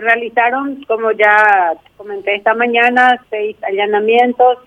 [0.00, 4.58] se realizaron, como ya comenté esta mañana, seis allanamientos,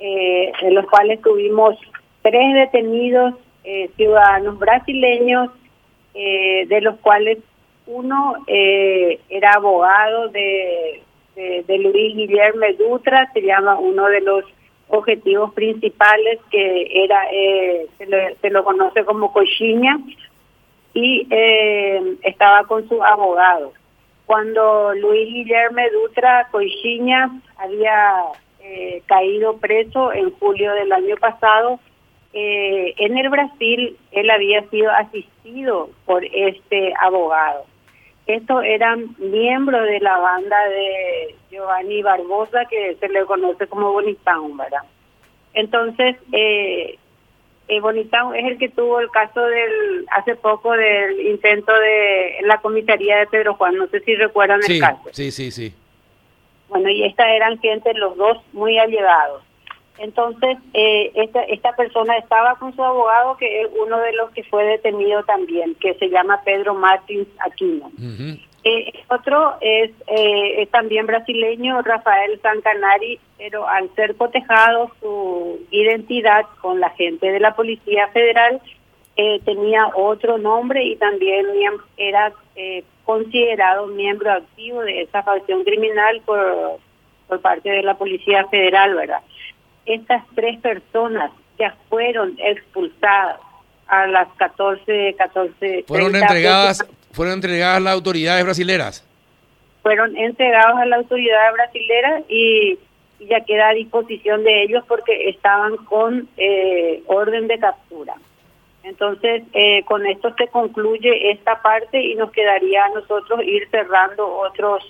[0.00, 1.76] eh, en los cuales tuvimos
[2.22, 5.50] tres detenidos eh, ciudadanos brasileños,
[6.14, 7.38] eh, de los cuales
[7.86, 11.02] uno eh, era abogado de,
[11.36, 14.44] de, Luis Guillermo Dutra, se llama uno de los
[14.88, 17.86] objetivos principales que era eh,
[18.40, 19.98] se, lo, conoce como cochiña
[20.94, 23.72] y eh, estaba con su abogado.
[24.28, 28.24] Cuando Luis Guillermo Dutra Coixiña había
[28.60, 31.80] eh, caído preso en julio del año pasado,
[32.34, 37.64] eh, en el Brasil él había sido asistido por este abogado.
[38.26, 44.58] Estos eran miembros de la banda de Giovanni Barbosa, que se le conoce como Bonitown,
[44.58, 44.82] ¿verdad?
[45.54, 46.98] Entonces, eh,
[47.68, 47.80] eh,
[48.36, 53.18] es el que tuvo el caso del hace poco del intento de en la comisaría
[53.18, 55.02] de Pedro Juan, no sé si recuerdan el caso.
[55.12, 55.74] Sí, sí, sí.
[56.68, 59.42] Bueno, y esta eran gente, los dos muy allegados.
[59.98, 64.44] Entonces, eh, esta, esta persona estaba con su abogado, que es uno de los que
[64.44, 67.90] fue detenido también, que se llama Pedro Martins Aquino.
[68.68, 76.44] Eh, otro es, eh, es, también brasileño, Rafael Sancanari, pero al ser cotejado su identidad
[76.60, 78.60] con la gente de la Policía Federal,
[79.16, 81.46] eh, tenía otro nombre y también
[81.96, 86.78] era eh, considerado miembro activo de esa facción criminal por,
[87.26, 89.22] por parte de la Policía Federal, ¿verdad?
[89.88, 93.40] estas tres personas ya fueron expulsadas
[93.88, 95.84] a las 14, 14...
[95.88, 99.04] ¿Fueron entregadas, ¿Fueron entregadas a las autoridades brasileras?
[99.82, 102.78] Fueron entregados a la autoridad brasilera y,
[103.20, 108.14] ya queda a disposición de ellos porque estaban con eh, orden de captura.
[108.84, 114.26] Entonces, eh, con esto se concluye esta parte y nos quedaría a nosotros ir cerrando
[114.26, 114.84] otros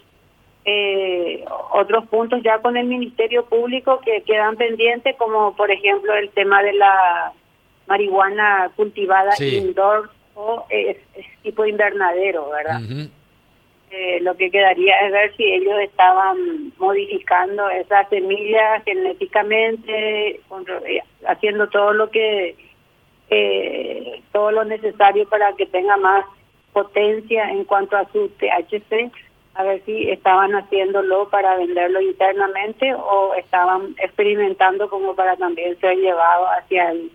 [0.64, 6.28] eh, otros puntos ya con el Ministerio Público que quedan pendientes, como por ejemplo el
[6.30, 7.32] tema de la
[7.86, 10.97] marihuana cultivada indoor o es,
[11.43, 12.81] tipo invernadero, ¿verdad?
[13.91, 21.69] eh, lo que quedaría es ver si ellos estaban modificando esa semilla genéticamente, eh, haciendo
[21.69, 22.54] todo lo que
[23.31, 26.25] eh, todo lo necesario para que tenga más
[26.72, 29.10] potencia en cuanto a su THC
[29.55, 35.97] a ver si estaban haciéndolo para venderlo internamente o estaban experimentando como para también ser
[35.97, 37.10] llevado hacia el,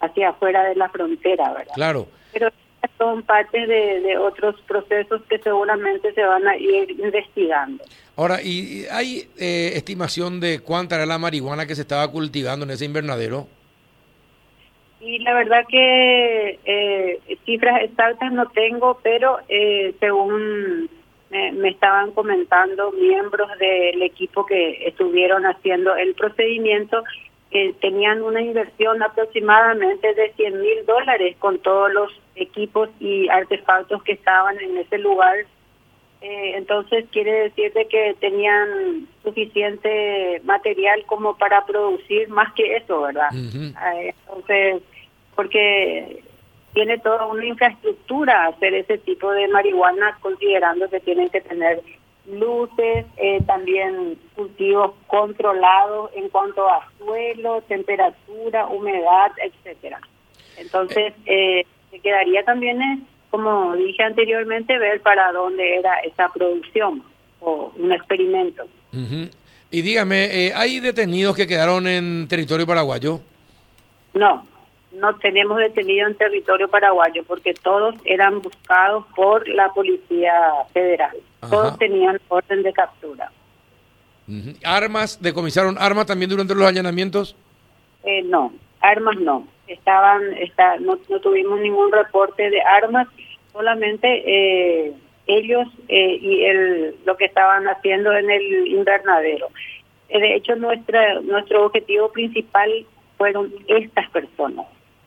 [0.00, 1.74] hacia afuera de la frontera, ¿verdad?
[1.74, 2.06] Claro.
[2.32, 2.50] Pero
[2.98, 7.84] son parte de, otros procesos que seguramente se van a ir investigando.
[8.16, 12.70] Ahora, ¿y hay eh, estimación de cuánta era la marihuana que se estaba cultivando en
[12.70, 13.46] ese invernadero?
[15.00, 20.88] Y la verdad que eh, cifras exactas no tengo, pero eh, según
[21.30, 27.02] me, estaban comentando miembros del equipo que estuvieron haciendo el procedimiento
[27.50, 34.02] que tenían una inversión aproximadamente de 100 mil dólares con todos los equipos y artefactos
[34.02, 35.36] que estaban en ese lugar.
[36.22, 43.02] Eh, entonces quiere decir de que tenían suficiente material como para producir más que eso,
[43.02, 43.28] ¿verdad?
[43.34, 44.82] Eh, entonces,
[45.34, 46.22] porque
[46.72, 51.80] tiene toda una infraestructura hacer ese tipo de marihuana, considerando que tienen que tener
[52.28, 60.00] luces, eh, también cultivos controlados en cuanto a suelo, temperatura, humedad, etcétera.
[60.58, 61.64] Entonces, eh,
[62.02, 62.98] quedaría también, eh,
[63.30, 67.02] como dije anteriormente, ver para dónde era esa producción
[67.40, 68.64] o un experimento.
[69.70, 73.20] Y dígame, ¿hay detenidos que quedaron en territorio paraguayo?
[74.14, 74.46] No,
[75.00, 80.32] no tenemos detenido en territorio paraguayo porque todos eran buscados por la Policía
[80.72, 81.16] Federal.
[81.48, 83.30] Todos tenían orden de captura.
[84.64, 85.22] ¿Armas?
[85.22, 87.36] ¿Decomisaron armas también durante los allanamientos?
[88.04, 89.46] Eh, no, armas no.
[89.68, 93.08] Estaban, está, no, tuvimos ningún reporte de armas,
[93.52, 94.92] solamente eh,
[95.26, 99.48] ellos eh, y el, lo que estaban haciendo en el invernadero.
[100.08, 102.70] De hecho, nuestra, nuestro objetivo principal
[103.16, 104.66] fueron estas personas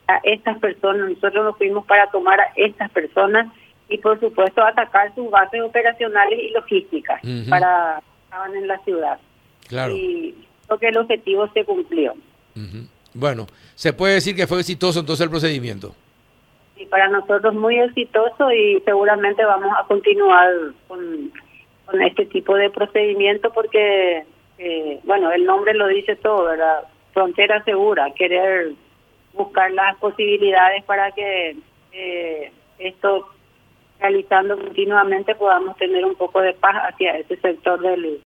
[0.09, 1.09] a estas personas.
[1.09, 3.47] Nosotros nos fuimos para tomar a estas personas
[3.87, 9.19] y por supuesto atacar sus bases operacionales y logísticas para estaban en la ciudad.
[9.67, 9.95] Claro.
[9.95, 10.35] Y
[10.67, 12.13] creo que el objetivo se cumplió.
[13.13, 15.95] Bueno, se puede decir que fue exitoso entonces el procedimiento.
[16.77, 20.49] Sí, para nosotros muy exitoso y seguramente vamos a continuar
[20.87, 21.31] con,
[21.85, 24.23] con este tipo de procedimiento porque,
[24.59, 26.83] eh, bueno, el nombre lo dice todo, ¿verdad?
[27.13, 28.73] Frontera segura, querer
[29.39, 31.55] buscar las posibilidades para que
[31.93, 33.23] eh, estos
[33.99, 38.17] realizando continuamente podamos tener un poco de paz hacia ese sector del,